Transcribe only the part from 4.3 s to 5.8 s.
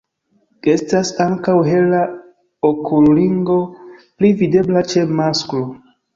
videbla ĉe masklo.